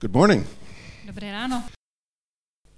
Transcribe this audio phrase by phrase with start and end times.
[0.00, 0.46] Good morning.
[1.06, 1.64] Dobré ráno.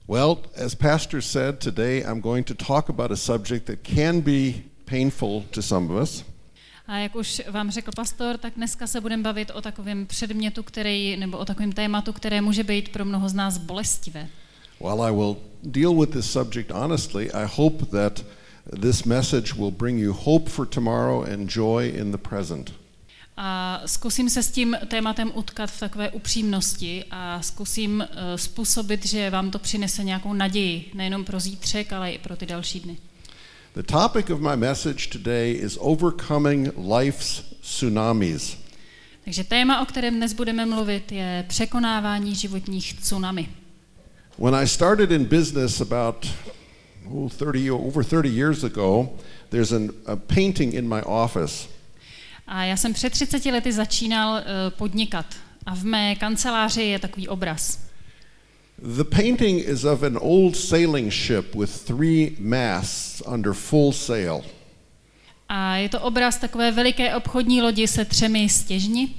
[0.09, 4.65] Well, as Pastor said, today I'm going to talk about a subject that can be
[4.87, 6.25] painful to some of us.
[6.87, 11.17] A jak už vám řekl pastor, tak dneska se budeme bavit o takovém předmětu, který,
[11.17, 14.29] nebo o takovém tématu, které může být pro mnoho z nás bolestivé.
[14.81, 18.25] While I will deal with this subject honestly, I hope that
[18.81, 22.80] this message will bring you hope for tomorrow and joy in the present.
[23.43, 29.31] A zkusím se s tím tématem utkat v takové upřímnosti a zkusím uh, způsobit, že
[29.31, 32.97] vám to přinese nějakou naději, nejenom pro zítřek, ale i pro ty další dny.
[33.75, 38.57] The topic of my message today is overcoming life's tsunamis.
[39.25, 43.49] Takže téma, o kterém dnes budeme mluvit, je překonávání životních tsunami.
[44.39, 46.27] When I started in business about
[47.11, 49.09] oh, 30, over 30 years ago,
[49.49, 51.80] there's an, a painting in my office.
[52.53, 55.27] A já jsem před 30 lety začínal uh, podnikat
[55.67, 57.81] a v mé kanceláři je takový obraz.
[58.97, 64.45] The painting is of an old sailing ship with three masts under full sail.
[65.49, 69.15] A je to obraz takové veliké obchodní lodi se třemi stěžni.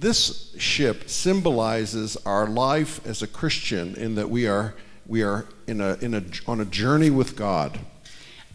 [0.00, 4.72] This ship symbolizes our life as a Christian in that we are,
[5.06, 7.80] we are in a, in a, on a journey with God.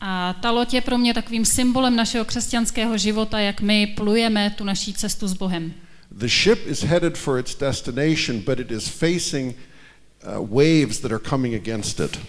[0.02, 4.64] A ta loď je pro mě takovým symbolem našeho křesťanského života, jak my plujeme tu
[4.64, 5.73] naší cestu s Bohem.
[6.11, 11.30] The ship is headed for its destination, but it is facing uh, waves that are
[11.30, 12.20] coming against it.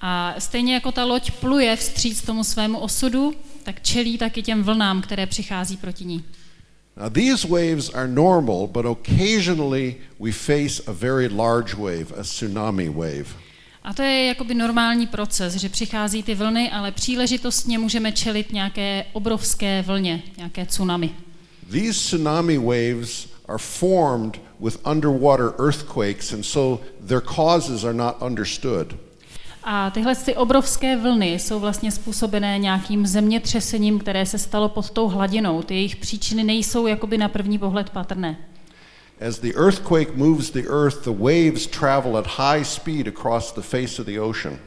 [0.00, 5.02] A stejně jako ta loď pluje vstříc tomu svému osudu, tak čelí taky těm vlnám,
[5.02, 6.24] které přichází proti ní.
[6.96, 12.88] Now, these waves are normal, but occasionally we face a very large wave, a tsunami
[12.88, 13.47] wave.
[13.88, 19.04] A to je jakoby normální proces, že přichází ty vlny, ale příležitostně můžeme čelit nějaké
[19.12, 21.10] obrovské vlně, nějaké tsunami.
[21.70, 28.94] These tsunami waves are formed with underwater earthquakes, and so their causes are not understood.
[29.64, 35.08] A tyhle ty obrovské vlny jsou vlastně způsobené nějakým zemětřesením, které se stalo pod tou
[35.08, 35.62] hladinou.
[35.62, 38.36] Ty jejich příčiny nejsou jakoby na první pohled patrné.
[39.20, 43.98] As the earthquake moves the earth, the waves travel at high speed across the face
[43.98, 44.58] of the ocean.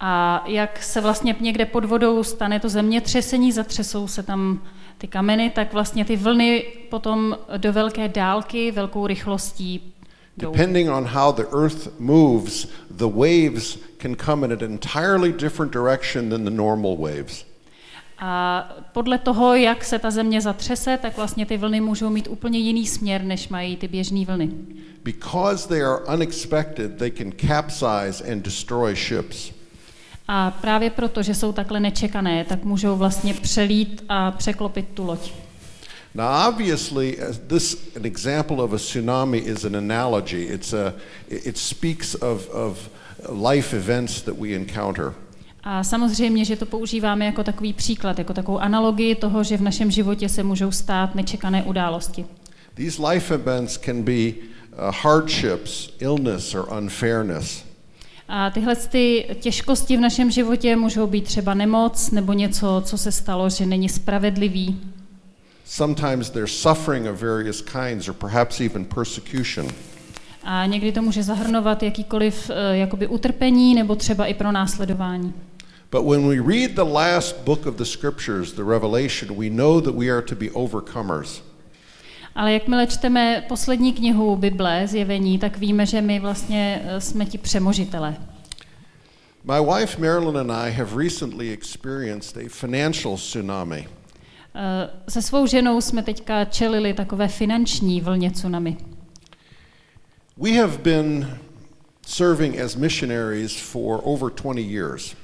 [0.00, 4.62] A jak se vlastně někde pod vodou stane to zemětřesení, zatřesou se tam
[4.98, 9.94] ty kameny, tak vlastně ty vlny potom do velké dálky, velkou rychlostí
[10.36, 10.52] jdou.
[10.52, 16.30] Depending on how the earth moves, the waves can come in an entirely different direction
[16.30, 17.51] than the normal waves.
[18.18, 22.58] A podle toho, jak se ta země zatřese, tak vlastně ty vlny můžou mít úplně
[22.58, 24.50] jiný směr, než mají ty běžné vlny.
[25.04, 29.52] Because they are unexpected, they can capsize and destroy ships.
[30.28, 35.32] A právě proto, že jsou takhle nečekané, tak můžou vlastně přelít a překlopit tu loď.
[36.14, 40.42] Now, obviously, as this an example of a tsunami is an analogy.
[40.42, 40.94] It's a,
[41.28, 42.90] it speaks of, of
[43.28, 45.14] life events that we encounter.
[45.64, 49.90] A samozřejmě, že to používáme jako takový příklad, jako takovou analogii toho, že v našem
[49.90, 52.26] životě se můžou stát nečekané události.
[52.74, 54.34] These life events can be uh,
[55.02, 57.64] hardships, illness, or unfairness.
[58.28, 63.12] A tyhle ty těžkosti v našem životě můžou být třeba nemoc nebo něco, co se
[63.12, 64.80] stalo, že není spravedlivý.
[65.64, 69.68] Sometimes there's suffering of various kinds, or perhaps even persecution.
[70.44, 75.34] A někdy to může zahrnovat jakýkoliv uh, jakoby utrpení nebo třeba i pro následování.
[75.92, 79.94] But when we read the last book of the scriptures, the Revelation, we know that
[79.94, 81.42] we are to be overcomers.
[82.34, 87.38] Ale jakmile čteme poslední knihu Bible, zjevení, tak víme, že my vlastně eh, jsme ti
[87.38, 88.16] přemožitelé.
[89.44, 93.88] My wife Marilyn and I have recently experienced a financial tsunami.
[94.54, 98.76] Eh, Se svou ženou jsme teďka čelili takové finanční vlně tsunami.
[100.36, 101.38] We have been
[102.06, 105.21] serving as missionaries for over 20 years.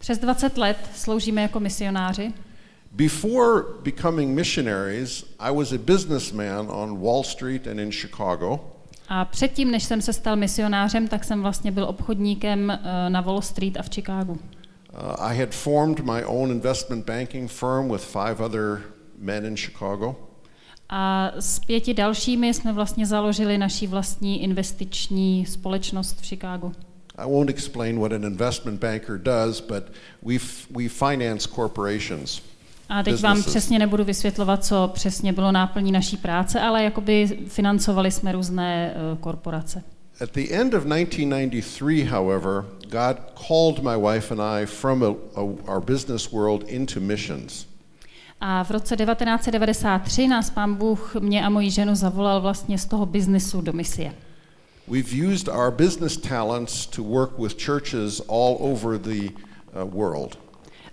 [0.00, 2.32] Přes 20 let sloužíme jako misionáři.
[2.92, 8.60] Before becoming missionaries, I was a businessman on Wall Street and in Chicago.
[9.08, 13.42] A předtím, než jsem se stal misionářem, tak jsem vlastně byl obchodníkem eh, na Wall
[13.42, 14.32] Street a v Chicagu.
[14.32, 14.38] Uh,
[15.18, 18.82] I had formed my own investment banking firm with five other
[19.18, 20.16] men in Chicago.
[20.88, 26.72] A s pěti dalšími jsme vlastně založili naší vlastní investiční společnost v Chicagu.
[27.20, 29.84] I won't explain what an investment banker does, but
[30.22, 32.42] we, f- we finance corporations.
[32.88, 38.10] A teď vám přesně nebudu vysvětlovat, co přesně bylo náplní naší práce, ale jakoby financovali
[38.10, 39.82] jsme různé eh, korporace.
[40.20, 43.16] At the end of 1993, however, God
[43.48, 47.66] called my wife and I from a, a, our business world into missions.
[48.40, 53.06] A v roce 1993 nás pán Bůh mě a moji ženu zavolal vlastně z toho
[53.06, 54.12] biznesu do misie.
[54.90, 59.30] We've used our business talents to work with churches all over the
[59.74, 60.36] uh, world.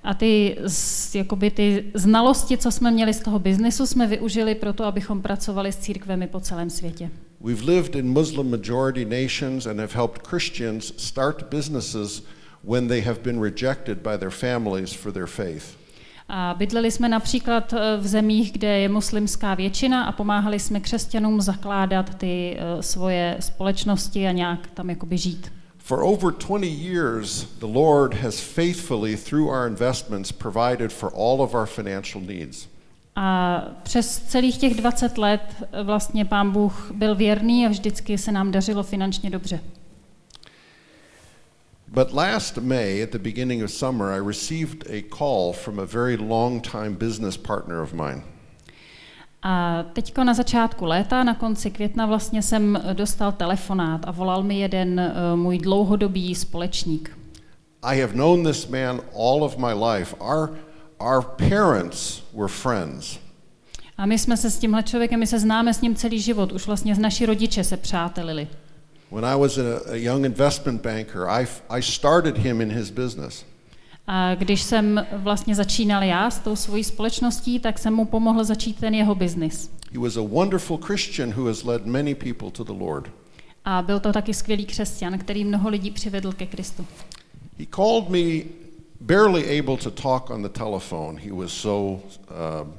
[0.03, 4.73] A ty, z- jakoby ty znalosti, co jsme měli z toho biznesu, jsme využili pro
[4.73, 7.09] to, abychom pracovali s církvemi po celém světě.
[7.41, 12.23] We've lived in Muslim majority nations and have helped Christians start businesses
[12.63, 15.63] when they have been rejected by their families for their faith.
[16.29, 21.41] A bydleli jsme například eh, v zemích, kde je muslimská většina a pomáhali jsme křesťanům
[21.41, 25.51] zakládat ty eh, svoje společnosti a nějak tam jakoby žít.
[25.77, 31.53] For over 20 years, the Lord has faithfully, through our investments, provided for all of
[31.53, 32.67] our financial needs.
[33.15, 35.41] A přes celých těch 20 let
[35.71, 39.59] eh, vlastně pán Bůh byl věrný a vždycky se nám dařilo finančně dobře.
[41.87, 46.17] But last May, at the beginning of summer, I received a call from a very
[46.17, 48.21] long-time business partner of mine.
[49.43, 54.59] A teďko na začátku léta, na konci května vlastně jsem dostal telefonát a volal mi
[54.59, 57.17] jeden eh, můj dlouhodobý společník.
[57.83, 60.15] I have known this man all of my life.
[60.19, 60.57] Our,
[60.99, 63.19] our parents were friends.
[63.97, 66.67] A my jsme se s tímhle člověkem, my se známe s ním celý život, už
[66.67, 68.47] vlastně z naši rodiče se přátelili.
[69.11, 73.45] When I was a, a young investment banker, I, I started him in his business.
[74.07, 78.79] A když jsem vlastně začínal já s tou svojí společností, tak jsem mu pomohl začít
[78.79, 79.71] ten jeho biznis.
[79.93, 83.11] He was a wonderful Christian who has led many people to the Lord.
[83.65, 86.85] A byl to taky skvělý křesťan, který mnoho lidí přivedl ke Kristu.
[87.59, 88.43] He called me
[89.01, 91.19] barely able to talk on the telephone.
[91.19, 92.01] He was so,
[92.61, 92.73] um,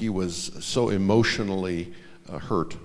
[0.00, 1.86] he was so emotionally
[2.28, 2.78] uh, hurt.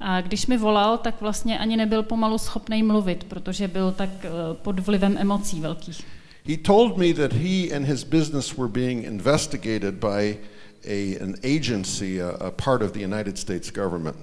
[0.00, 4.30] A když mi volal, tak vlastně ani nebyl pomalu schopný mluvit, protože byl tak eh,
[4.54, 6.04] pod vlivem emocí velkých.
[6.46, 10.38] He told me that he and his business were being investigated by
[10.86, 14.16] a, an agency, a, a part of the United States government.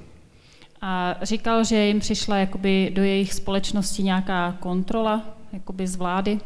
[0.82, 6.40] A říkal, že jim přišla jakoby do jejich společnosti nějaká kontrola jakoby z vlády.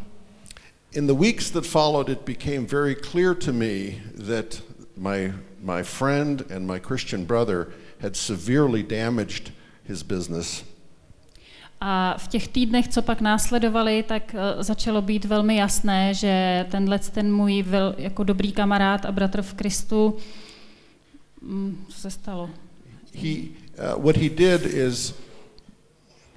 [0.91, 4.61] In the weeks that followed, it became very clear to me that
[4.97, 7.67] my, my friend and my Christian brother
[7.99, 9.51] had severely damaged
[9.83, 10.63] his business.
[11.81, 16.99] A v těch týdnech, co pak následovali, tak eh, začalo být velmi jasné, že tenhle
[16.99, 20.17] ten můj vel, jako dobrý kamarád a bratr v Kristu,
[21.41, 22.49] mm, co se stalo?
[23.13, 25.13] He, uh, what he did is,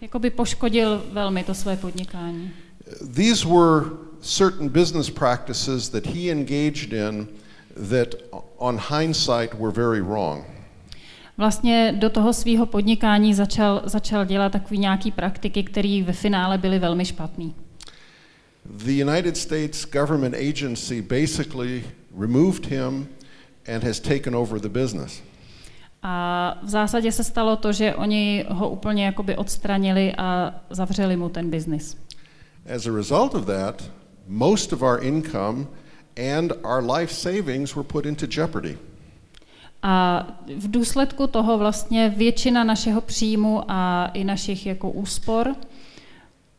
[0.00, 2.50] Jakoby poškodil velmi to své podnikání.
[3.14, 3.84] these were
[4.20, 7.28] certain business practices that he engaged in
[7.76, 8.14] that,
[8.58, 10.44] on hindsight, were very wrong.
[11.38, 16.78] Vlastně do toho svého podnikání začal, začal dělat takový nějaký praktiky, které ve finále byly
[16.78, 17.54] velmi špatný.
[18.64, 21.84] The United States government agency basically
[22.20, 23.06] removed him
[23.74, 25.22] and has taken over the business.
[26.02, 31.28] A v zásadě se stalo to, že oni ho úplně jakoby odstranili a zavřeli mu
[31.28, 31.96] ten biznis.
[32.76, 33.90] As a result of that,
[34.26, 35.66] most of our income
[36.36, 38.78] and our life savings were put into jeopardy.
[39.82, 40.26] A
[40.56, 45.56] v důsledku toho vlastně většina našeho příjmu a i našich jako úspor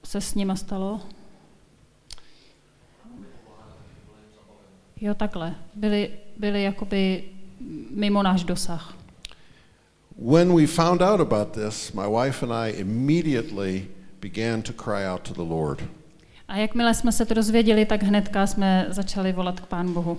[0.03, 1.01] se s nima stalo.
[5.01, 5.55] Jo, takhle.
[5.75, 7.23] Byli, byli jakoby
[7.89, 8.93] mimo náš dosah.
[10.17, 13.87] When we found out about this, my wife and I immediately
[14.21, 15.83] began to cry out to the Lord.
[16.47, 20.17] A jakmile jsme se to dozvěděli, tak hnedka jsme začali volat k Pánu Bohu.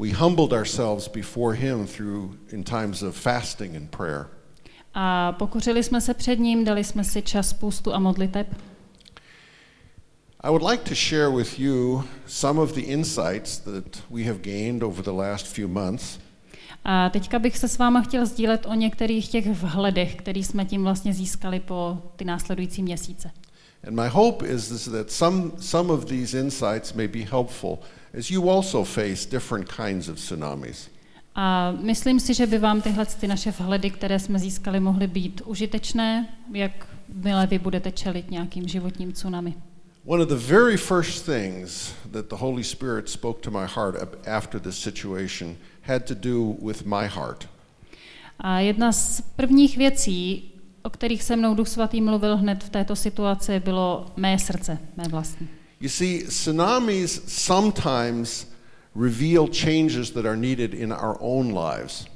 [0.00, 4.26] We humbled ourselves before Him through in times of fasting and prayer.
[4.94, 8.46] A pokořili jsme se před ním, dali jsme si čas půstu a modliteb.
[10.40, 14.82] I would like to share with you some of the insights that we have gained
[14.82, 16.18] over the last few months
[16.84, 20.84] A teďka bych se s váma chtěl sdílet o některých těch vhledech, který jsme tím
[20.84, 23.30] vlastně získali po ty následující měsíce.
[23.86, 27.78] And my hope is, is that some, some of these insights may be helpful
[28.18, 30.90] as you also face different kinds of tsunamis.
[31.34, 35.42] A myslím si, že by vám tyhle ty naše vhledy, které jsme získali, mohly být
[35.44, 39.54] užitečné, jak milé vy budete čelit nějakým životním tsunami.
[40.06, 44.60] One of the very first things that the Holy Spirit spoke to my heart after
[44.60, 47.48] this situation had to do with my heart.
[48.38, 50.52] A jedna z prvních věcí,
[50.82, 55.04] o kterých se mnou Duch Svatý mluvil hned v této situaci, bylo mé srdce, mé
[55.08, 55.48] vlastní.
[55.80, 58.46] You see, tsunamis sometimes
[58.94, 62.06] reveal changes that are needed in our own lives.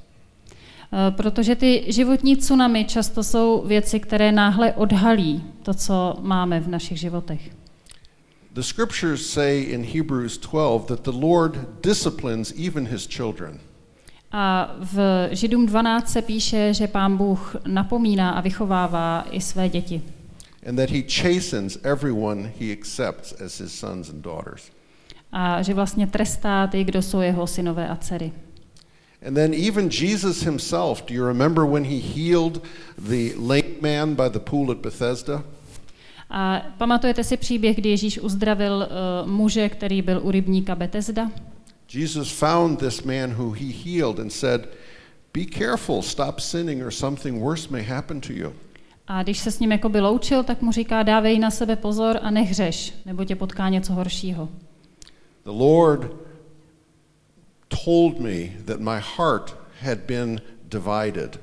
[0.93, 6.67] Eh, Protože ty životní tsunami často jsou věci, které náhle odhalí to, co máme v
[6.67, 7.49] našich životech.
[8.51, 13.59] The scriptures say in Hebrews 12 that the Lord disciplines even his children.
[14.31, 20.01] A v Židům 12 se píše, že pán Bůh napomíná a vychovává i své děti.
[20.65, 24.71] And that he chastens everyone he accepts as his sons and daughters.
[25.31, 28.31] A že vlastně trestá ty, kdo jsou jeho synové a dcery.
[29.27, 32.61] And then even Jesus himself, do you remember when he healed
[32.97, 35.43] the lame man by the pool at Bethesda?
[36.29, 38.87] A pamatujete si příběh, kdy Ježíš uzdravil
[39.23, 41.31] uh, muže, který byl u rybníka Betesda?
[41.93, 44.67] Jesus found this man who he healed and said,
[45.33, 48.53] Be careful, stop sinning, or something worse may happen to you.
[49.07, 52.19] A když se s ním jako by loučil, tak mu říká, dávej na sebe pozor
[52.21, 54.49] a nehřeš, nebo tě potká něco horšího.
[55.43, 56.11] The Lord
[57.85, 61.39] told me that my heart had been divided.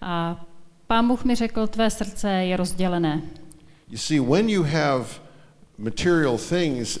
[0.00, 0.44] A
[0.86, 3.22] pán Bůh mi řekl, tvé srdce je rozdělené.
[3.88, 5.06] You see, when you have
[5.78, 6.98] material things,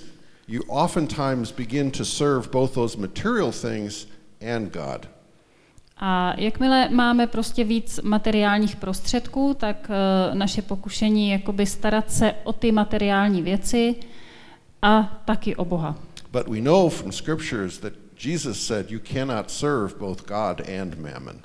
[0.48, 4.06] you oftentimes begin to serve both those material things
[4.56, 5.15] and God.
[5.98, 12.34] A jakmile máme prostě víc materiálních prostředků, tak uh, naše pokušení je jakoby starat se
[12.44, 13.94] o ty materiální věci
[14.82, 15.96] a taky o Boha.
[16.32, 17.92] But we know from scriptures that
[18.24, 21.40] Jesus said you cannot serve both God and mammon.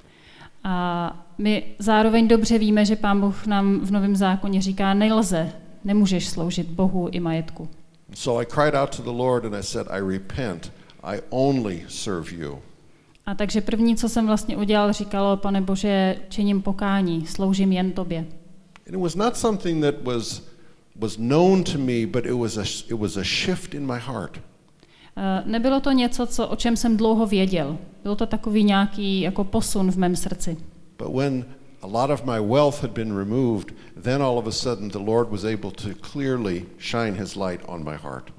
[0.64, 5.52] A my zároveň dobře víme, že Pán Bůh nám v Novém zákoně říká, nelze,
[5.84, 7.70] nemůžeš sloužit Bohu i majetku.
[8.14, 10.72] So I cried out to the Lord and I said, I repent.
[11.04, 12.60] I only serve you.
[13.32, 18.20] A takže první, co jsem vlastně udělal, říkalo, pane Bože, činím pokání, sloužím jen tobě.
[18.88, 20.42] And it was not something that was
[20.96, 24.40] was known to me, but it was a it was a shift in my heart.
[25.18, 27.78] Eh, Nebylo to něco, co, o čem jsem dlouho věděl.
[28.04, 30.58] Byl to takový nějaký jako posun v mém srdci.
[30.98, 31.46] But when
[31.82, 33.72] a lot of my wealth had been removed,
[34.02, 37.84] then all of a sudden the Lord was able to clearly shine his light on
[37.84, 38.34] my heart.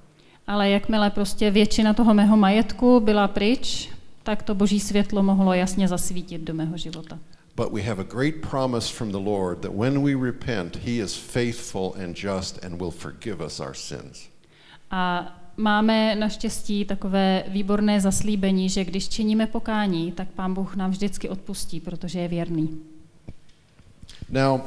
[0.47, 5.89] Ale jakmile prostě většina toho mého majetku byla pryč, tak to boží světlo mohlo jasně
[5.89, 7.19] zasvítit do mého života.
[7.57, 11.15] But we have a great promise from the Lord that when we repent, he is
[11.15, 14.29] faithful and just and will forgive us our sins.
[14.91, 21.29] A máme naštěstí takové výborné zaslíbení, že když činíme pokání, tak Pán Bůh nám vždycky
[21.29, 22.81] odpustí, protože je věrný.
[24.31, 24.61] Now,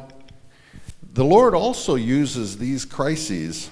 [1.13, 1.93] the Lord also
[2.24, 3.71] uses these crises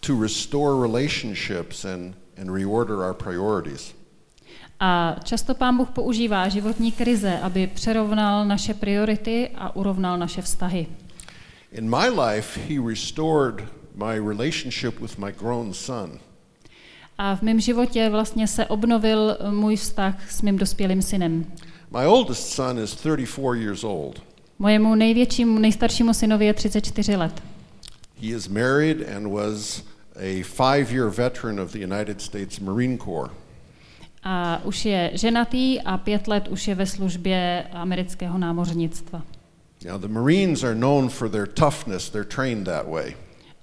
[0.00, 3.94] to restore relationships and, and reorder our priorities.
[4.84, 10.86] A často Pán Bůh používá životní krize, aby přerovnal naše priority a urovnal naše vztahy.
[11.72, 16.18] In my life, He restored my relationship with my grown son.
[17.18, 21.46] A v mém životě vlastně se obnovil můj vztah s mým dospělým synem.
[21.90, 24.22] My oldest son is 34 years old.
[24.58, 27.42] Mojemu největšímu, nejstaršímu synovi je 34 let.
[28.22, 29.82] He is married and was
[30.16, 33.30] a five year veteran of the United States Marine Corps.
[34.24, 39.22] A už je ženatý a pět let už je ve službě amerického námořnictva.
[39.84, 43.16] Now, the Marines are known for their toughness, they're trained that way.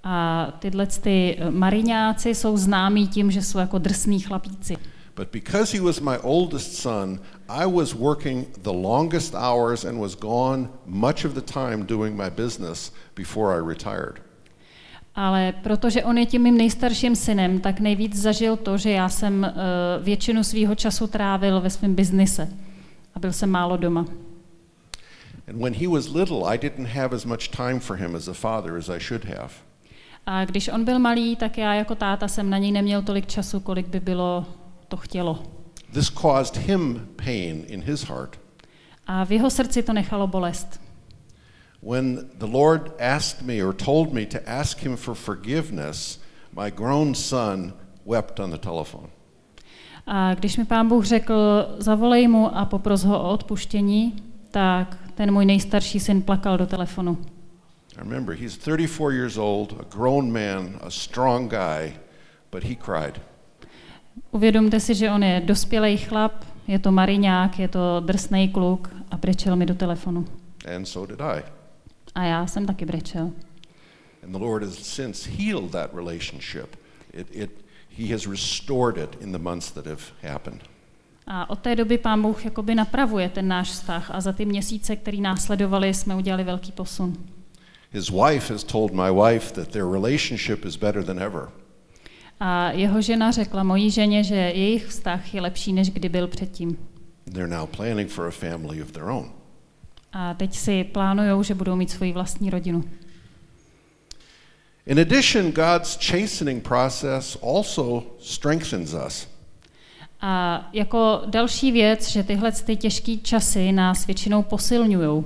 [0.04, 4.78] A tyhle ty mariňáci jsou známí tím, že jsou jako drsní chlapíci.
[5.16, 10.16] But because he was my oldest son, I was working the longest hours and was
[10.16, 14.22] gone much of the time doing my business before I retired.
[15.16, 19.44] Ale protože on je tím mým nejstarším synem, tak nejvíc zažil to, že já jsem
[19.44, 22.50] uh, většinu svého času trávil ve svém biznise
[23.16, 24.06] a byl jsem málo doma.
[25.48, 28.34] And when he was little, I didn't have as much time for him as a
[28.34, 29.50] father as I should have.
[30.26, 33.60] A když on byl malý, tak já jako táta jsem na něj neměl tolik času,
[33.60, 34.46] kolik by bylo
[34.88, 35.40] to chtělo.
[35.94, 38.40] This caused him pain in his heart.
[39.08, 40.82] A v jeho srdci to nechalo bolest.
[41.82, 46.20] When the Lord asked me or told me to ask him for forgiveness,
[46.54, 47.74] my grown son
[48.06, 49.08] wept on the telephone.
[50.08, 55.32] A když mi pán Bůh řekl, zavolej mu a popros ho o odpuštění, tak ten
[55.32, 57.18] můj nejstarší syn plakal do telefonu.
[57.98, 61.94] I remember he's 34 years old, a grown man, a strong guy,
[62.52, 63.22] but he cried.
[64.32, 69.18] Uvědomte si, že on je dospělý chlap, je to mariňák, je to drsný kluk a
[69.18, 70.26] brečel mi do telefonu.
[70.76, 71.59] And so did I.
[72.16, 73.32] A já jsem taky brečel.
[74.24, 76.76] And the Lord has since healed that relationship.
[77.14, 77.52] It, it,
[77.98, 80.62] he has restored it in the months that have happened.
[81.28, 84.96] A od té doby pán Bůh jakoby napravuje ten náš vztah a za ty měsíce,
[84.96, 87.14] který následovali, jsme udělali velký posun.
[87.92, 91.50] His wife has told my wife that their relationship is better than ever.
[92.40, 96.78] A jeho žena řekla mojí ženě, že jejich vztah je lepší, než kdy byl předtím.
[97.34, 99.39] They're now planning for a family of their own.
[100.14, 102.84] A teď si plánujou, že budou mít svoji vlastní rodinu.
[104.86, 109.28] In addition, God's chastening process also strengthens us.
[110.22, 115.24] A jako další věc, že tyhle ty těžké časy nás většinou posilňují.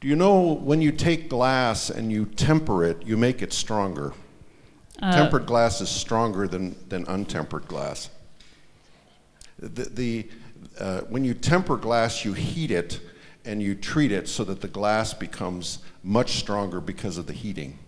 [0.00, 4.12] Do you know when you take glass and you temper it, you make it stronger?
[5.02, 8.10] Eh, Tempered glass is stronger than, than untempered glass.
[9.58, 10.24] The, the,
[10.80, 13.00] uh, when you temper glass, you heat it
[13.52, 17.78] and you treat it so that the glass becomes much stronger because of the heating.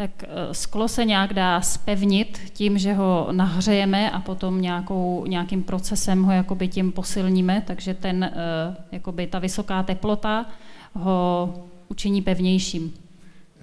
[0.00, 5.62] tak eh, sklo se nějak dá spevnit tím, že ho nahřejeme a potom nějakou, nějakým
[5.62, 10.46] procesem ho jakoby tím posilníme, takže ten, eh, jakoby ta vysoká teplota
[10.94, 11.54] ho
[11.88, 12.94] učiní pevnějším.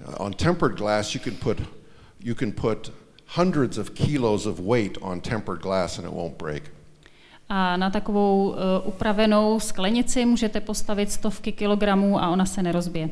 [0.08, 1.62] Uh, on tempered glass, you can put,
[2.20, 2.92] you can put
[3.36, 6.70] hundreds of kilos of weight on tempered glass and it won't break.
[7.48, 13.10] A na takovou eh, upravenou sklenici můžete postavit stovky kilogramů a ona se nerozbije.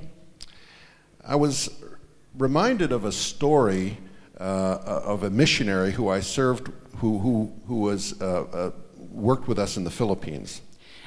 [1.25, 1.71] I was
[2.40, 3.97] reminded of a story
[4.40, 8.73] uh, of a missionary who I served, who, who, who was, uh, uh,
[9.11, 10.62] worked with us in the Philippines.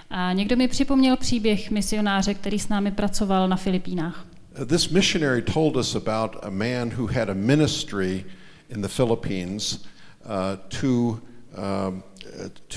[0.09, 4.25] A někdo mi připomněl příběh misionáře, který s námi pracoval na Filipínách.
[4.65, 8.25] This missionary told us about a man who had a ministry
[8.69, 9.85] in the Philippines
[10.25, 12.03] uh, to, um,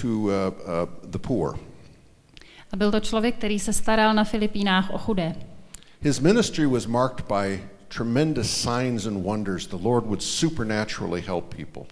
[0.01, 1.59] to uh, uh, the poor.
[2.73, 5.35] A byl to člověk, který se staral na Filipínách o chudé.
[6.01, 9.67] His ministry was marked by tremendous signs and wonders.
[9.67, 11.83] The Lord would supernaturally help people.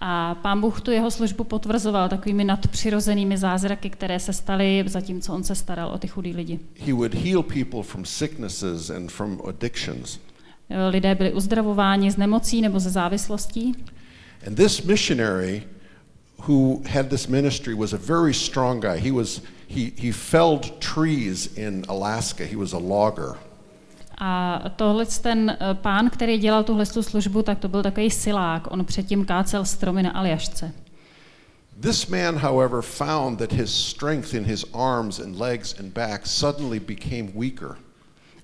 [0.00, 5.44] A pán Bůh tu jeho službu potvrzoval takovými nadpřirozenými zázraky, které se staly, zatímco on
[5.44, 6.58] se staral o ty chudý lidi.
[6.86, 10.18] He would heal people from sicknesses and from addictions.
[10.90, 13.74] Lidé byli uzdravováni z nemocí nebo ze závislostí.
[14.46, 15.62] And this missionary
[16.46, 18.98] who had this ministry was a very strong guy.
[18.98, 22.44] He was he, he felled trees in Alaska.
[22.44, 23.36] He was a logger.
[24.20, 28.70] A tohle ten eh, pán, který dělal tuhle tu službu, tak to byl takový silák.
[28.70, 30.72] On předtím kácel stromy na Aljašce.
[31.80, 36.80] This man, however, found that his strength in his arms and legs and back suddenly
[36.80, 37.76] became weaker.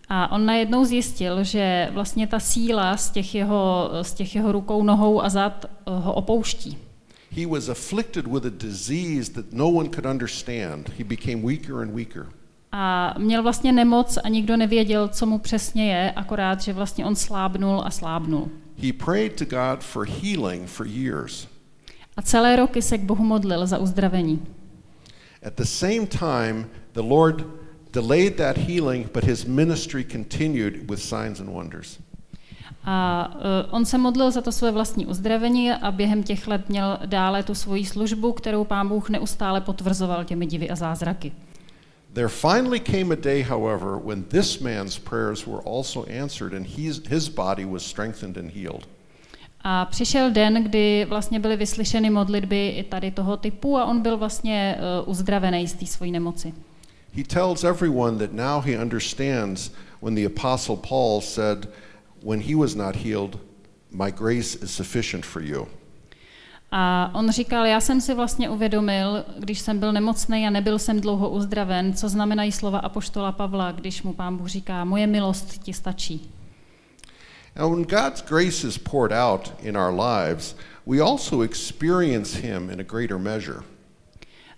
[0.08, 4.82] A on najednou zjistil, že vlastně ta síla z těch jeho, z těch jeho rukou,
[4.82, 6.83] nohou a zad eh, ho opouští.
[7.36, 10.88] He was afflicted with a disease that no one could understand.
[10.96, 12.26] He became weaker and weaker.
[12.72, 17.16] A měl vlastně nemoc a nikdo nevěděl, co mu přesně je, akorát, že vlastně on
[17.16, 18.48] slábnul a slábnul.
[18.82, 21.48] He prayed to God for healing for years.
[22.16, 24.42] A celé roky se k Bohu modlil za uzdravení.
[25.42, 27.44] At the same time, the Lord
[27.92, 31.98] delayed that healing, but his ministry continued with signs and wonders.
[32.84, 36.98] A uh, on se modlil za to své vlastní uzdravení a během těch let měl
[37.06, 41.32] dále tu svoji službu, kterou pán Bůh neustále potvrzoval těmi divy a zázraky.
[42.12, 47.00] There finally came a day, however, when this man's prayers were also answered and his,
[47.08, 48.88] his body was strengthened and healed.
[49.66, 54.16] A přišel den, kdy vlastně byly vyslyšeny modlitby i tady toho typu a on byl
[54.16, 56.54] vlastně uh, uzdravený z té své nemoci.
[57.16, 59.70] He tells everyone that now he understands
[60.02, 61.68] when the Apostle Paul said,
[62.24, 63.38] When he was not healed,
[63.90, 65.66] my grace is sufficient for you.
[66.70, 71.00] A on říkal, já jsem si vlastně uvědomil, když jsem byl nemocný a nebyl jsem
[71.00, 75.72] dlouho uzdraven, co znamenají slova apoštola Pavla, když mu pán Bůh říká, moje milost ti
[75.72, 76.30] stačí.
[77.56, 80.56] Now, when God's grace is poured out in our lives,
[80.86, 83.60] we also experience him in a greater measure.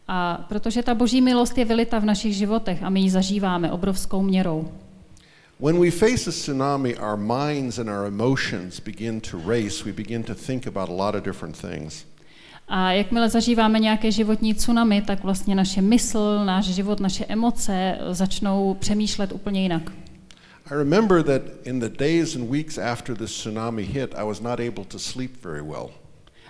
[0.09, 4.23] A protože ta boží milost je vylita v našich životech a my ji zažíváme obrovskou
[4.23, 4.69] měrou.
[5.59, 9.85] When we face a tsunami, our minds and our emotions begin to race.
[9.85, 12.05] We begin to think about a lot of different things.
[12.69, 18.75] A jakmile zažíváme nějaké životní tsunami, tak vlastně naše mysl, náš život, naše emoce začnou
[18.75, 19.93] přemýšlet úplně jinak.
[20.71, 24.61] I remember that in the days and weeks after this tsunami hit, I was not
[24.61, 25.91] able to sleep very well.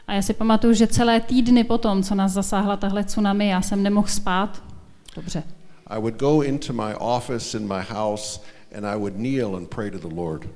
[0.07, 3.83] A já si pamatuju, že celé týdny potom, co nás zasáhla tahle tsunami, já jsem
[3.83, 4.63] nemohl spát.
[5.17, 5.43] Dobře.
[5.87, 8.41] I would go into my office in my house
[8.75, 10.49] and I would kneel and pray to the Lord.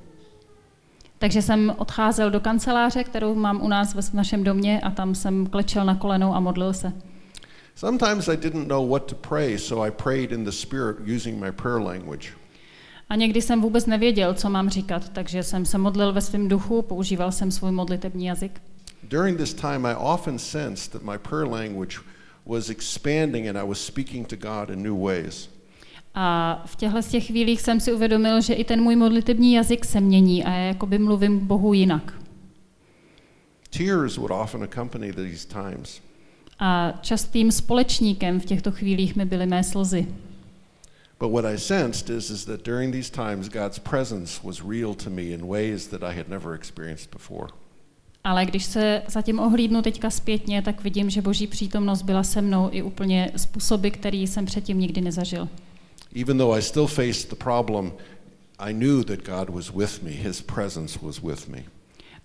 [1.19, 5.47] Takže jsem odcházel do kanceláře, kterou mám u nás v našem domě a tam jsem
[5.47, 6.93] klečel na kolenou a modlil se.
[7.75, 11.51] Sometimes I didn't know what to pray, so I prayed in the Spirit using my
[11.51, 12.27] prayer language.
[13.09, 16.81] A někdy jsem vůbec nevěděl, co mám říkat, takže jsem se modlil ve svém duchu,
[16.81, 18.61] používal jsem svůj modlitební jazyk.
[19.03, 21.97] During this time, I often sensed that my prayer language
[22.45, 25.49] was expanding and I was speaking to God in new ways.
[26.15, 30.01] A v těchto těch chvílích jsem si uvědomil, že i ten můj modlitební jazyk se
[30.01, 32.13] mění a já jakoby mluvím k Bohu jinak.
[33.77, 36.01] Tears would often accompany these times.
[36.59, 40.07] A častým společníkem v těchto chvílích mi byly mé slzy.
[41.19, 45.09] But what I sensed is, is that during these times, God's presence was real to
[45.09, 47.47] me in ways that I had never experienced before.
[48.23, 52.69] Ale když se zatím ohlídnu teďka zpětně, tak vidím, že boží přítomnost byla se mnou
[52.71, 55.49] i úplně způsoby, který jsem předtím nikdy nezažil.
[56.15, 57.93] Even though I still faced the problem,
[58.59, 60.11] I knew that God was with me.
[60.11, 61.63] His presence was with me.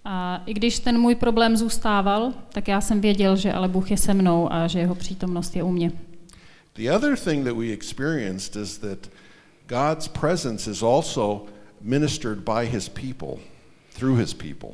[0.05, 3.97] A i když ten můj problém zůstával, tak já jsem věděl, že ale Bůh je
[3.97, 5.93] se mnou a že jeho přítomnost je u mě.
[6.75, 8.99] The other thing that we experienced is that
[9.69, 11.47] God's presence is also
[11.81, 13.43] ministered by his people,
[13.99, 14.71] through his people.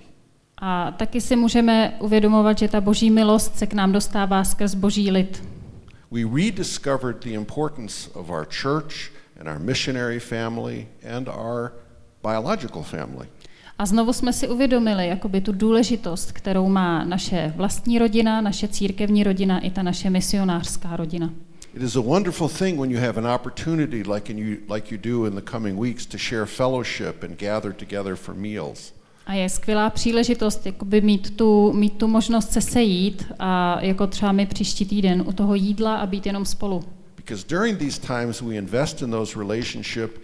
[0.59, 5.11] A taky si můžeme uvědomovat, že ta boží milost se k nám dostává skrz boží
[5.11, 5.43] lid.
[6.13, 11.73] We rediscovered the importance of our church and our missionary family and our
[12.23, 13.29] biological family.
[13.79, 19.25] A znovu jsme si uvědomili jakoby tu důležitost, kterou má naše vlastní rodina, naše církevní
[19.25, 21.31] rodina i ta naše misionářská rodina.
[21.75, 25.01] It is a wonderful thing when you have an opportunity, like, in you, like you
[25.03, 28.93] do in the coming weeks, to share fellowship and gather together for meals.
[29.27, 34.33] A je skvělá příležitost jakoby mít, tu, mít tu možnost se sejít a jako třeba
[34.33, 36.85] my příští týden u toho jídla a být jenom spolu.
[37.17, 40.19] Because during these times we invest in those relationship,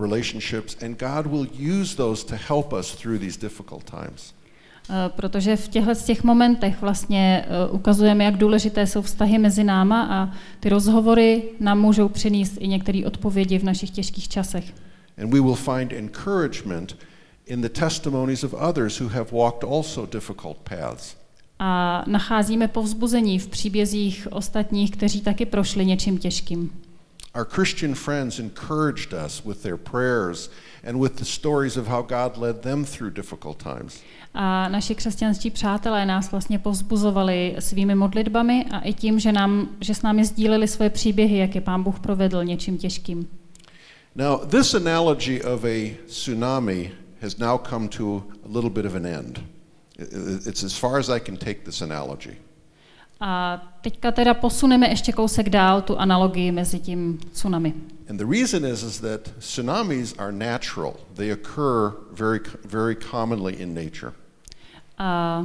[0.00, 1.46] relationships and God will
[1.80, 4.34] use those to help us through these difficult times.
[4.90, 9.64] Eh, Protože v těchto z těch momentech vlastně eh, ukazujeme, jak důležité jsou vztahy mezi
[9.64, 14.64] náma a ty rozhovory nám můžou přinést i některé odpovědi v našich těžkých časech.
[15.22, 16.96] And we will find encouragement
[17.46, 21.16] in the testimonies of others who have walked also difficult paths.
[21.58, 26.70] A nacházíme povzbuzení v příbězích ostatních, kteří taky prošli něčím těžkým.
[27.38, 30.50] Our Christian friends encouraged us with their prayers
[30.88, 34.00] and with the stories of how God led them through difficult times.
[34.34, 39.94] A naši křesťanští přátelé nás vlastně povzbuzovali svými modlitbami a i tím, že, nám, že
[39.94, 43.28] s námi sdíleli svoje příběhy, jak je Pán Bůh provedl něčím těžkým.
[44.14, 46.92] Now, this analogy of a tsunami
[47.26, 49.40] has now come to a little bit of an end.
[50.46, 52.36] It's as far as I can take this analogy.
[53.20, 57.74] A teďka teda posuneme ještě kousek dál tu analogii mezi tím tsunami.
[58.08, 60.94] And the reason is, is that tsunamis are natural.
[61.14, 64.12] They occur very, very commonly in nature.
[64.98, 65.44] A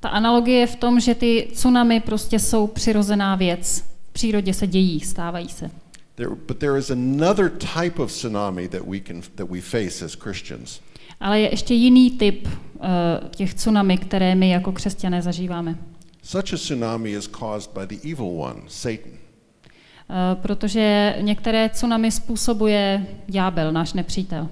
[0.00, 3.84] ta analogie je v tom, že ty tsunami prostě jsou přirozená věc.
[4.10, 5.70] V přírodě se dějí, stávají se.
[6.14, 10.14] There, but there is another type of tsunami that we, can, that we face as
[10.14, 10.80] Christians.
[11.24, 12.82] Ale je ještě jiný typ uh,
[13.30, 15.78] těch tsunami, které my jako křesťané zažíváme.
[16.22, 19.12] Such a tsunami is caused by the evil one, Satan.
[19.12, 24.48] Uh, protože některé tsunami způsobuje ďábel, náš nepřítel.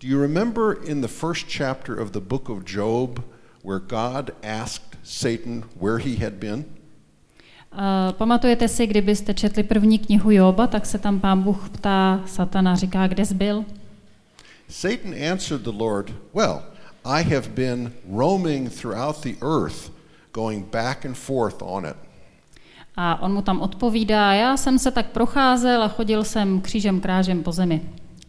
[0.00, 3.20] Do you remember in the first chapter of the book of Job
[3.64, 4.30] where God
[4.62, 6.64] asked Satan where he had been?
[7.72, 12.74] Uh, pamatujete si, kdybyste četli první knihu Joba, tak se tam pán Bůh ptá satana,
[12.74, 13.64] říká, kde jsi byl?
[14.68, 16.62] Satan answered the Lord, Well,
[17.04, 19.90] I have been roaming throughout the earth,
[20.32, 21.96] going back and forth on it.
[22.96, 27.42] A on mu tam odpovídá, já jsem se tak procházel a chodil jsem křížem krážem
[27.42, 27.82] po zemi.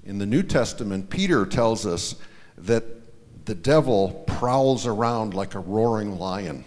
[0.03, 2.19] In the New Testament, Peter tells us
[2.67, 2.83] that
[3.45, 6.63] the devil prowls around like a roaring lion.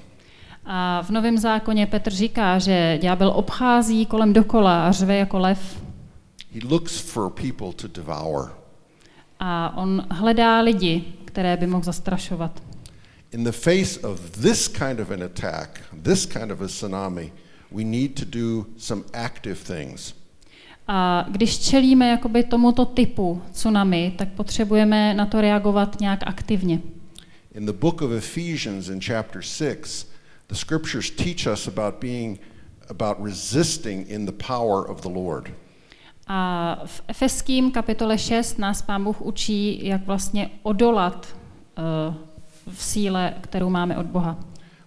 [0.65, 5.83] A v Novém zákoně Petr říká, že ďábel obchází kolem dokola a řve jako lev.
[6.53, 8.60] He looks for people to devour.
[9.41, 12.63] A on hledá lidi, které by mohl zastrašovat.
[13.33, 17.33] In the face of this kind of an attack, this kind of a tsunami,
[17.73, 20.15] we need to do some active things.
[20.89, 26.81] A když čelíme jakoby tomuto typu tsunami, tak potřebujeme na to reagovat nějak aktivně.
[27.55, 30.07] In the book of Ephesians in chapter 6,
[30.47, 32.41] the scriptures teach us about being
[32.89, 35.55] about resisting in the power of the Lord.
[36.33, 41.37] A v Efeským kapitole 6 nás pán Bůh učí, jak vlastně odolat
[42.09, 42.15] uh,
[42.73, 44.39] v síle, kterou máme od Boha.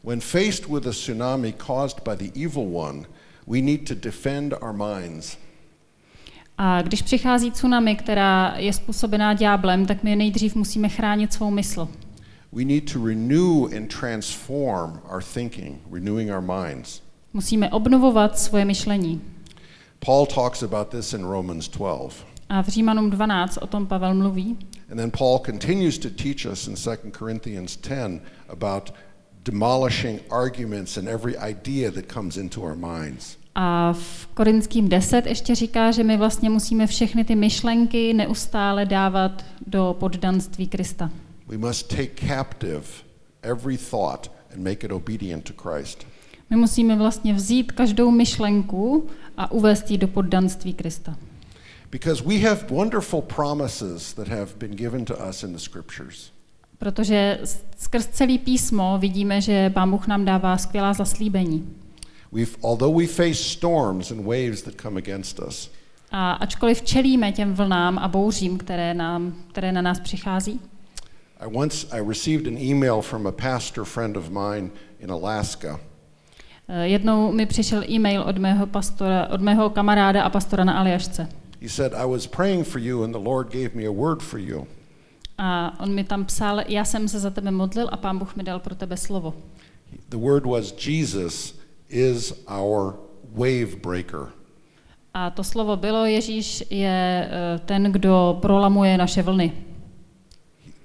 [0.03, 2.99] When faced with a tsunami caused by the evil one,
[3.47, 5.38] we need to defend our minds.
[6.58, 11.88] A když přichází tsunami, která je způsobená ďáblem, tak my nejdřív musíme chránit svou mysl.
[12.51, 17.01] We need to renew and transform our thinking, renewing our minds.
[17.34, 19.33] Musíme obnovovat svoje myšlení.
[20.05, 22.25] Paul talks about this in Romans 12.
[22.49, 24.57] A v Římanům 12 o tom Pavel mluví.
[24.91, 28.93] And then Paul continues to teach us in 2 Corinthians 10 about
[29.43, 33.37] demolishing arguments and every idea that comes into our minds.
[33.55, 39.45] A v Korinským 10 ještě říká, že my vlastně musíme všechny ty myšlenky neustále dávat
[39.67, 41.09] do poddanství Krista.
[41.47, 42.83] We must take captive
[43.41, 46.07] every thought and make it obedient to Christ.
[46.53, 51.15] My musíme vlastně vzít každou myšlenku a uvést ji do poddanství Krista.
[51.91, 56.31] Because we have wonderful promises that have been given to us in the scriptures.
[56.77, 57.39] Protože
[57.77, 61.75] skrz celý písmo vidíme, že Pán Bůh nám dává skvělá zaslíbení.
[62.31, 65.71] We've, although we face storms and waves that come against us,
[66.11, 70.59] A ačkoliv čelíme těm vlnám a bouřím, které, nám, které na nás přichází,
[71.39, 75.79] I once I received an email from a pastor friend of mine in Alaska.
[76.67, 81.28] Eh, jednou mi přišel e-mail od mého, pastora, od mého kamaráda a pastora na Aljašce.
[81.62, 84.39] He said, I was praying for you and the Lord gave me a word for
[84.39, 84.67] you.
[85.38, 88.43] A on mi tam psal, já jsem se za tebe modlil a pán Bůh mi
[88.43, 89.34] dal pro tebe slovo.
[90.10, 91.56] The word was Jesus
[91.89, 92.93] is our
[93.34, 94.28] wave breaker.
[95.13, 99.54] A to slovo bylo, Ježíš je eh, ten, kdo prolamuje naše vlny.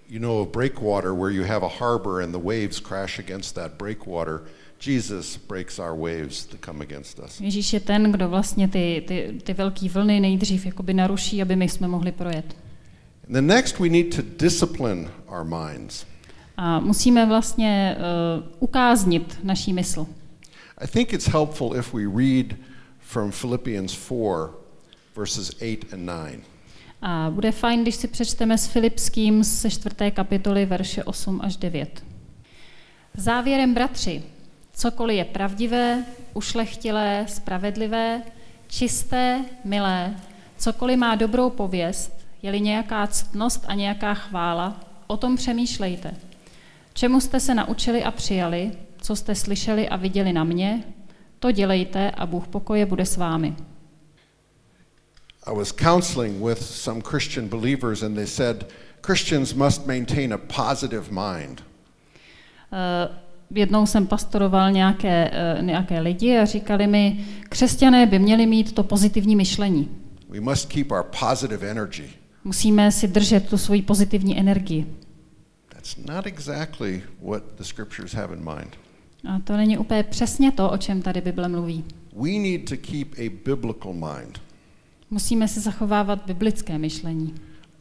[0.09, 3.73] You know of breakwater where you have a harbor and the waves crash against that
[3.79, 4.41] breakwater.
[4.87, 7.41] Jesus breaks our waves that come against us.
[7.41, 11.69] Ježíš je ten, kdo vlastně ty, ty, ty velké vlny nejdřív jakoby naruší, aby my
[11.69, 12.57] jsme mohli projet.
[13.33, 16.07] Then next we need to discipline our minds.
[16.57, 20.07] A musíme vlastně uh, ukáznit naší mysl.
[20.79, 22.57] I think it's helpful if we read
[22.99, 24.51] from Philippians 4
[25.17, 26.41] verses 8 and 9.
[27.03, 32.05] A bude fajn, když si přečteme s Filipským ze čtvrté kapitoly verše 8 až 9.
[33.17, 34.23] Závěrem, bratři,
[34.79, 38.23] cokoliv je pravdivé, ušlechtilé, spravedlivé,
[38.69, 40.15] čisté, milé,
[40.59, 46.15] cokoliv má dobrou pověst, je-li nějaká ctnost a nějaká chvála, o tom přemýšlejte.
[46.95, 50.85] Čemu jste se naučili a přijali, co jste slyšeli a viděli na mě,
[51.39, 53.57] to dělejte a Bůh pokoje bude s vámi.
[55.47, 58.67] I was counseling with some Christian believers, and they said
[59.07, 61.63] Christians must maintain a positive mind.
[62.73, 68.73] Eh, Jednou jsem pastoroval nějaké, eh, nějaké lidi a říkali mi, křesťané by měli mít
[68.73, 69.89] to pozitivní myšlení.
[70.29, 72.05] We must keep our positive energy.
[72.45, 74.87] Musíme si držet tu svoji pozitivní energii.
[75.69, 78.77] That's not exactly what the scriptures have in mind.
[79.29, 81.85] A to není úplně přesně to, o čem tady Bible mluví.
[82.13, 84.41] We need to keep a biblical mind.
[85.11, 87.35] Musíme si zachovávat biblické myšlení.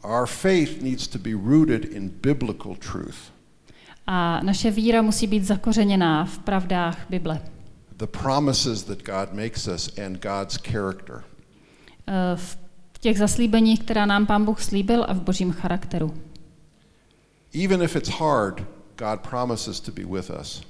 [0.04, 3.32] Our faith needs to be rooted in biblical truth.
[4.10, 7.40] A naše víra musí být zakořeněná v pravdách Bible.
[7.96, 11.24] The promises that God makes us and God's character.
[12.06, 12.58] Eh, V
[13.00, 16.14] těch zaslíbeních, která nám Pán Bůh slíbil a v božím charakteru.
[17.64, 18.62] Even if it's hard,
[18.98, 20.62] God promises to be with us.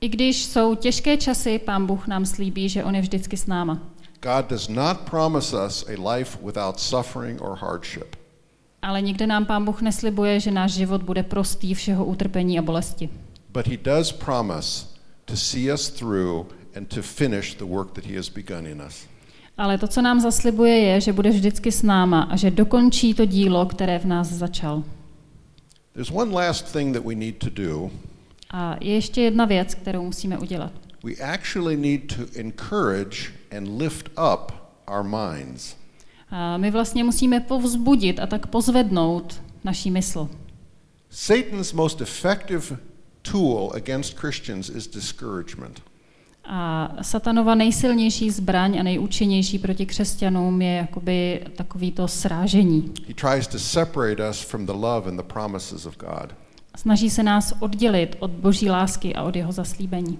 [0.00, 3.78] I když jsou těžké časy, Pán Bůh nám slíbí, že On je vždycky s náma.
[4.22, 8.16] God does not promise us a life without suffering or hardship.
[8.86, 13.08] Ale nikde nám Pán Bůh neslibuje, že náš život bude prostý všeho utrpení a bolesti.
[13.52, 14.86] But He does promise
[15.24, 16.46] to see us through
[16.76, 19.06] and to finish the work that He has begun in us.
[19.58, 23.24] Ale to, co nám zaslibuje, je, že bude vždycky s náma a že dokončí to
[23.24, 24.82] dílo, které v nás začal.
[25.92, 27.90] There's one last thing that we need to do.
[28.50, 30.72] A je ještě jedna věc, kterou musíme udělat.
[31.04, 34.52] We actually need to encourage and lift up
[34.88, 35.76] our minds.
[36.38, 40.28] A my vlastně musíme povzbudit a tak pozvednout naší mysl.
[41.10, 42.76] Satan's most effective
[43.22, 45.82] tool against Christians is discouragement.
[46.44, 52.92] A satanova nejsilnější zbraň a nejúčinnější proti křesťanům je jakoby takový to srážení.
[53.08, 56.34] He tries to separate us from the love and the promises of God.
[56.76, 60.18] Snaží se nás oddělit od boží lásky a od jeho zaslíbení.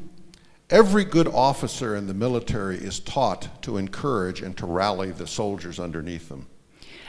[0.68, 5.78] Every good officer in the military is taught to encourage and to rally the soldiers
[5.78, 6.46] underneath them.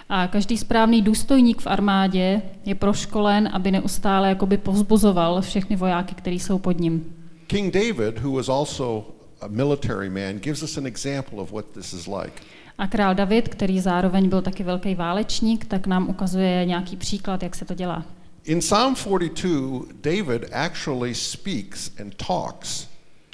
[0.09, 6.39] A každý správný důstojník v armádě je proškolen, aby neustále jakoby povzbuzoval všechny vojáky, kteří
[6.39, 7.15] jsou pod ním.
[7.47, 9.05] King David, who was also
[9.41, 12.41] a military man, gives us an example of what this is like.
[12.77, 17.55] A král David, který zároveň byl taky velký válečník, tak nám ukazuje nějaký příklad, jak
[17.55, 18.05] se to dělá.
[18.45, 22.86] In Psalm 42, David actually speaks and talks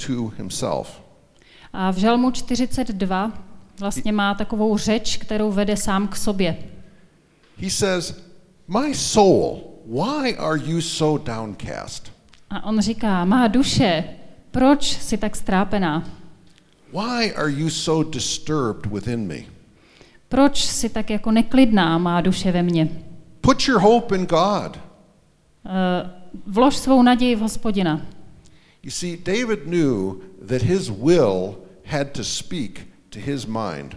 [0.08, 1.02] to himself.
[1.74, 3.32] A v Žalmu 42
[3.80, 6.58] vlastně má takovou řeč, kterou vede sám k sobě.
[7.58, 8.22] He says,
[8.68, 12.12] My soul, why are you so downcast?
[12.50, 14.04] A on říká, má duše,
[14.52, 16.04] proč jsi tak strápená?
[16.94, 19.38] Why are you so disturbed within me?
[20.30, 22.90] Proč jsi tak jako neklidná, má duše ve mně?
[23.42, 24.80] Put your hope in God.
[25.66, 26.10] Eh,
[26.48, 28.02] Vlož svou naději v hospodina.
[28.84, 33.96] You see, David knew that his will had to speak to his mind.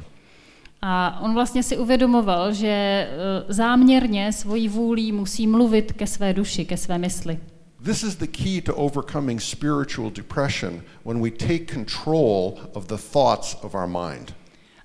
[0.82, 3.08] A on vlastně si uvědomoval, že eh,
[3.48, 7.38] záměrně svojí vůlí musí mluvit ke své duši, ke své mysli.
[7.84, 13.56] This is the key to overcoming spiritual depression when we take control of the thoughts
[13.62, 14.34] of our mind.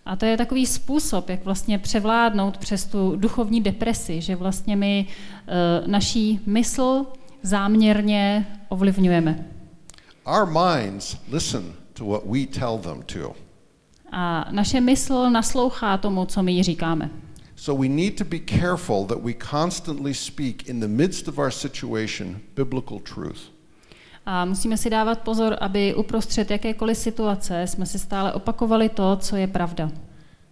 [0.05, 5.07] A to je takový způsob, jak vlastně převládnout přes tu duchovní depresi, že vlastně my
[5.07, 7.05] uh, naší mysl
[7.43, 9.45] záměrně ovlivňujeme.
[10.25, 13.35] Our minds listen to what we tell them to.
[14.11, 17.09] A naše mysl naslouchá tomu, co my jí říkáme.
[17.55, 21.51] So we need to be careful that we constantly speak in the midst of our
[21.51, 23.39] situation biblical truth.
[24.25, 29.35] A musíme si dávat pozor, aby uprostřed jakékoliv situace jsme si stále opakovali to, co
[29.35, 29.91] je pravda.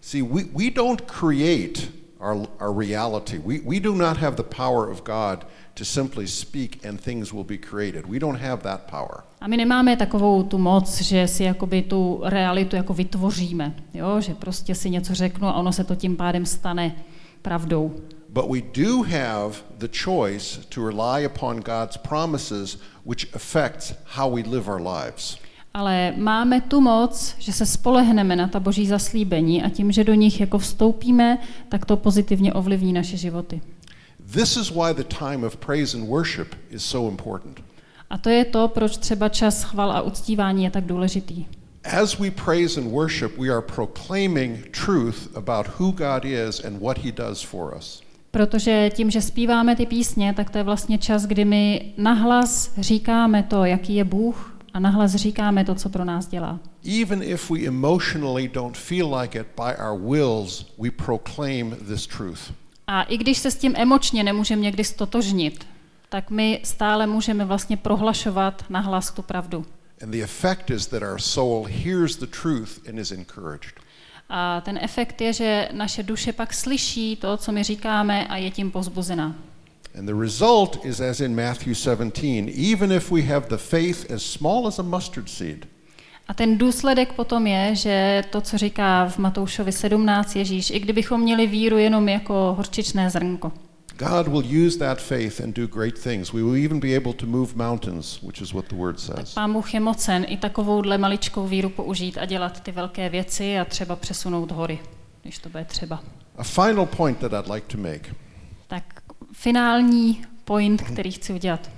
[0.01, 1.81] See, we, we don't create
[2.19, 3.37] our, our reality.
[3.37, 7.43] We, we do not have the power of God to simply speak and things will
[7.43, 8.05] be created.
[8.05, 9.23] We don't have that power.
[9.41, 14.21] A my nemáme takovou tu moc, že si jakoby tu realitu jako vytvoříme, jo?
[14.21, 16.95] že prostě si něco řeknu a ono se to tím pádem stane
[17.41, 17.95] pravdou.
[18.29, 24.41] But we do have the choice to rely upon God's promises, which affects how we
[24.41, 25.37] live our lives.
[25.73, 30.13] Ale máme tu moc, že se spolehneme na ta boží zaslíbení a tím, že do
[30.13, 31.37] nich jako vstoupíme,
[31.69, 33.61] tak to pozitivně ovlivní naše životy.
[34.33, 37.59] This is why the time of praise and worship is so important.
[38.09, 41.45] A to je to, proč třeba čas chval a uctívání je tak důležitý.
[41.83, 46.97] As we praise and worship, we are proclaiming truth about who God is and what
[46.97, 48.01] He does for us.
[48.31, 53.43] Protože tím, že zpíváme ty písně, tak to je vlastně čas, kdy my nahlas říkáme
[53.43, 56.59] to, jaký je Bůh a nahlas říkáme to, co pro nás dělá.
[57.01, 62.53] Even if we emotionally don't feel like it by our wills, we proclaim this truth.
[62.87, 65.67] A i když se s tím emočně nemůžeme někdy stotožnit,
[66.09, 69.65] tak my stále můžeme vlastně prohlašovat nahlas tu pravdu.
[70.03, 73.73] And the effect is that our soul hears the truth and is encouraged.
[74.29, 78.51] A ten efekt je, že naše duše pak slyší to, co my říkáme a je
[78.51, 79.35] tím pozbuzená.
[79.99, 84.23] And the result is as in Matthew 17, even if we have the faith as
[84.23, 85.67] small as a mustard seed,
[86.27, 91.21] A ten důsledek potom je, že to, co říká v Matoušovi 17 Ježíš, i kdybychom
[91.21, 93.51] měli víru jenom jako horčičné zrnko,
[93.97, 96.33] God will use that faith and do great things.
[96.33, 99.33] We will even be able to move mountains, which is what the word says.
[99.33, 103.65] Pán Bůh je mocen i takovouhle maličkou víru použít a dělat ty velké věci a
[103.65, 104.79] třeba přesunout hory,
[105.21, 106.03] když to bude třeba.
[106.37, 108.15] A final point that I'd like to make.
[108.67, 108.83] Tak
[109.39, 111.69] finální point, který chci udělat.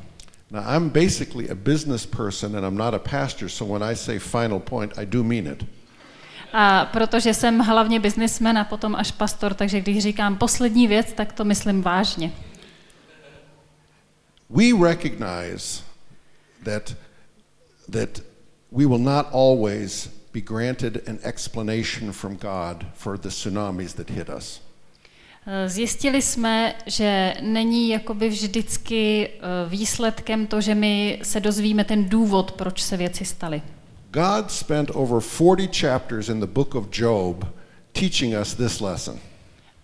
[0.52, 4.20] Now, I'm basically a business person and I'm not a pastor, so when I say
[4.20, 5.66] final point, I do mean it.
[6.54, 11.34] A protože jsem hlavně biznismen a potom až pastor, takže když říkám poslední věc, tak
[11.34, 12.32] to myslím vážně.
[14.50, 15.84] We recognize
[16.64, 16.96] that,
[17.92, 18.10] that
[18.72, 24.30] we will not always be granted an explanation from God for the tsunamis that hit
[24.38, 24.71] us.
[25.46, 32.10] Eh, Zjistili jsme, že není jakoby vždycky eh, výsledkem to, že my se dozvíme ten
[32.10, 33.62] důvod, proč se věci staly.
[34.12, 37.46] God spent over 40 chapters in the book of Job
[37.92, 39.20] teaching us this lesson.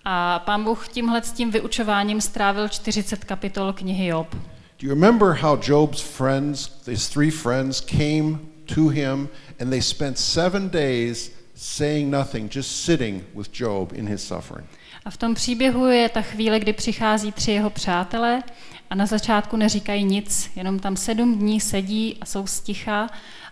[0.05, 4.35] A pán Bůh tímhle s tím vyučováním strávil 40 kapitol knihy Job.
[4.79, 8.39] Do you remember how Job's friends, his three friends, came
[8.75, 14.27] to him and they spent seven days saying nothing, just sitting with Job in his
[14.27, 14.67] suffering?
[15.07, 18.43] A v tom příběhu je ta chvíle, kdy přichází tři jeho přátelé
[18.89, 23.09] a na začátku neříkají nic, jenom tam sedm dní sedí a jsou sticha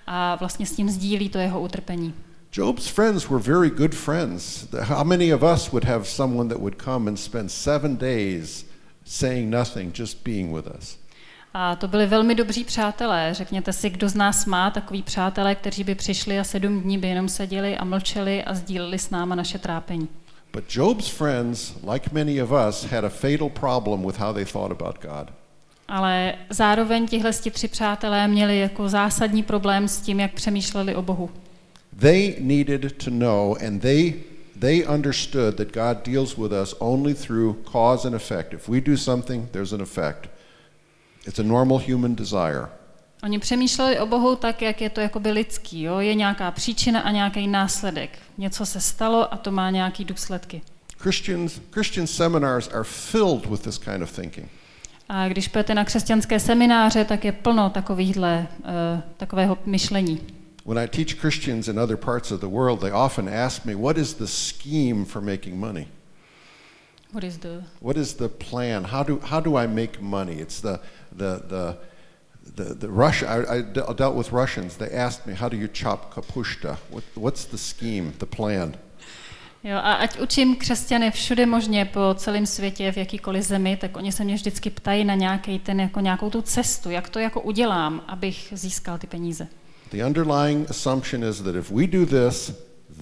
[0.08, 2.14] a vlastně s tím sdílí to jeho utrpení.
[2.54, 4.68] Job's friends were very good friends.
[4.82, 8.66] How many of us would have someone that would come and spend seven days
[9.06, 10.98] saying nothing, just being with us?
[11.54, 13.30] A to byli velmi dobří přátelé.
[13.34, 17.08] Řekněte si, kdo z nás má takový přátelé, kteří by přišli a sedm dní by
[17.08, 20.08] jenom seděli a mlčeli a sdíleli s náma naše trápení.
[20.56, 24.72] But Job's friends, like many of us, had a fatal problem with how they thought
[24.72, 25.32] about God.
[25.88, 31.30] Ale zároveň tihle tři přátelé měli jako zásadní problém s tím, jak přemýšleli o Bohu.
[32.00, 34.14] They needed to know, and they
[34.60, 38.54] they understood that God deals with us only through cause and effect.
[38.54, 40.30] If we do something, there's an effect.
[41.28, 42.70] It's a normal human desire.
[43.26, 45.82] Oni přemýšleli o Bohu tak, jak je to jakoby lidský.
[45.82, 46.00] Jo?
[46.00, 48.10] Je nějaká příčina a nějaký následek.
[48.38, 50.62] Něco se stalo a to má nějaký důsledky.
[50.98, 54.50] Christians, Christian seminars are filled with this kind of thinking.
[55.10, 58.66] A když půjdete na křesťanské semináře, tak je plno takovýhle, uh,
[59.18, 60.22] takového myšlení.
[60.66, 63.98] When I teach Christians in other parts of the world, they often ask me, What
[63.98, 65.88] is the scheme for making money?
[67.14, 67.64] What is the...
[67.82, 68.84] What is the plan?
[68.84, 70.34] How do, how do I make money?
[70.34, 70.80] It's the,
[71.18, 71.78] the, the,
[72.56, 74.76] the, the Russia, I, I de- dealt with Russians.
[74.76, 76.78] They asked me, How do you chop kapushta?
[76.92, 78.74] What, what's the scheme, the plan?
[79.64, 84.12] Jo, a ať učím křesťany všude možně po celém světě, v jakýkoliv zemi, tak oni
[84.12, 88.02] se mě vždycky ptají na nějaký ten, jako nějakou tu cestu, jak to jako udělám,
[88.08, 89.48] abych získal ty peníze.
[89.92, 92.52] The underlying assumption is that if we do this,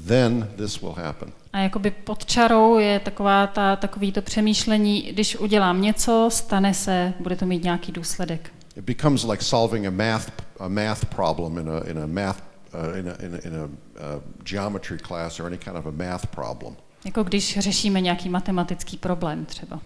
[0.08, 1.32] then this will happen.
[1.54, 7.14] A jakoby pod čarou je taková ta, takový to přemýšlení, když udělám něco, stane se,
[7.20, 8.53] bude to mít nějaký důsledek.
[8.76, 12.42] It becomes like solving a math, a math problem in a, in a math
[12.74, 15.92] uh, in, a, in, a, in a uh, geometry class or any kind of a
[15.92, 16.76] math problem.
[17.06, 19.82] Jako když řešíme nějaký matematický problém třeba.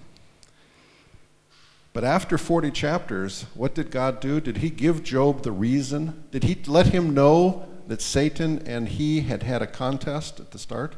[1.94, 4.40] But after 40 chapters, what did God do?
[4.40, 6.14] Did he give Job the reason?
[6.32, 10.58] Did he let him know that Satan and he had had a contest at the
[10.58, 10.98] start?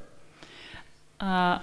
[1.19, 1.61] A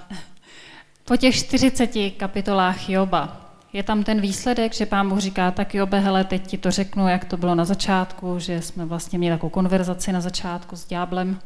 [1.05, 3.46] po těch 40 kapitolách Joba
[3.77, 7.09] je tam ten výsledek, že pán Bůh říká, tak Jobe, hele, teď ti to řeknu,
[7.09, 11.39] jak to bylo na začátku, že jsme vlastně měli takovou konverzaci na začátku s ďáblem.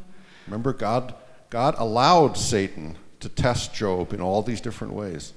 [0.46, 1.14] Remember, God,
[1.50, 5.34] God allowed Satan to test Job in all these different ways.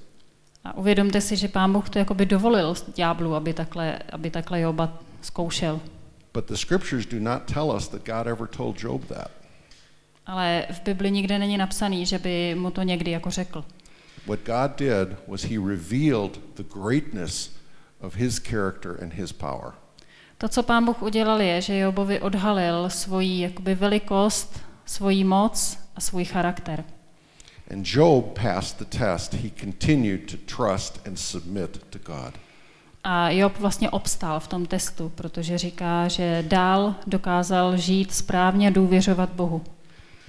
[0.64, 4.98] A uvědomte si, že pán Bůh to jakoby dovolil ďáblu, aby takhle, aby takhle Joba
[5.22, 5.80] zkoušel.
[6.34, 9.30] But the scriptures do not tell us that God ever told Job that.
[10.26, 13.64] Ale v Bibli nikde není napsaný, že by mu to někdy jako řekl.
[14.26, 17.50] What God did was he revealed the greatness
[18.00, 19.72] of his character and his power.
[20.38, 26.00] To, co pán Bůh udělal, je, že Jobovi odhalil svoji jakoby velikost, svoji moc a
[26.00, 26.84] svůj charakter.
[27.70, 29.34] And Job passed the test.
[29.34, 32.34] He continued to trust and submit to God.
[33.04, 38.70] A Job vlastně obstál v tom testu, protože říká, že dál dokázal žít správně a
[38.70, 39.64] důvěřovat Bohu.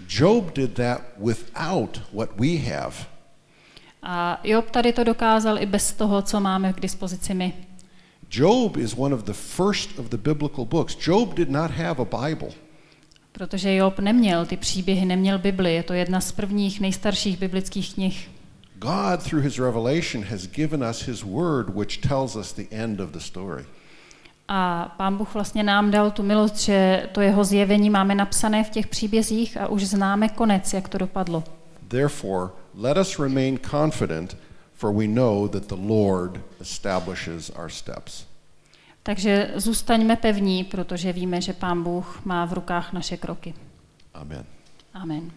[0.09, 3.14] Job did that without what we have.
[4.07, 7.53] A Job tady to dokázal i bez toho, co máme k dispozici my.
[8.31, 11.07] Job is one of the first of the biblical books.
[11.07, 12.49] Job did not have a Bible.
[13.31, 15.75] Protože Job neměl ty příběhy, neměl Bibli.
[15.75, 18.29] Je to jedna z prvních nejstarších biblických knih.
[18.75, 23.09] God, through his revelation, has given us his word, which tells us the end of
[23.09, 23.65] the story.
[24.47, 28.69] A pán Bůh vlastně nám dal tu milost, že to jeho zjevení máme napsané v
[28.69, 31.43] těch příbězích a už známe konec, jak to dopadlo.
[31.87, 34.35] Therefore, let us remain confident,
[34.73, 38.25] for we know that the Lord establishes our steps.
[39.03, 43.53] Takže zůstaňme pevní, protože víme, že pán Bůh má v rukách naše kroky.
[44.13, 44.45] Amen.
[44.93, 45.31] Amen.